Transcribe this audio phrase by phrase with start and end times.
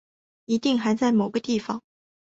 [0.45, 1.83] 一定还在某个地方